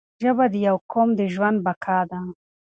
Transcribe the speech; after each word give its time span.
ژبه 0.23 0.45
د 0.53 0.55
یو 0.67 0.77
قوم 0.91 1.09
د 1.19 1.21
ژوند 1.33 1.57
بقا 1.65 1.99
ده 2.09 2.19